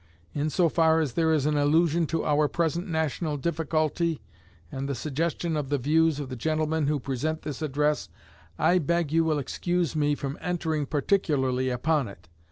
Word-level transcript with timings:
In 0.33 0.49
so 0.49 0.67
far 0.67 0.99
as 0.99 1.13
there 1.13 1.31
is 1.31 1.45
an 1.45 1.55
allusion 1.55 2.07
to 2.07 2.25
our 2.25 2.47
present 2.47 2.87
national 2.87 3.37
difficulty, 3.37 4.19
and 4.71 4.89
the 4.89 4.95
suggestion 4.95 5.55
of 5.55 5.69
the 5.69 5.77
views 5.77 6.19
of 6.19 6.27
the 6.29 6.35
gentlemen 6.35 6.87
who 6.87 6.99
present 6.99 7.43
this 7.43 7.61
address, 7.61 8.09
I 8.57 8.79
beg 8.79 9.11
you 9.11 9.23
will 9.23 9.37
excuse 9.37 9.95
me 9.95 10.15
from 10.15 10.39
entering 10.41 10.87
particularly 10.87 11.69
upon 11.69 12.07
it. 12.07 12.27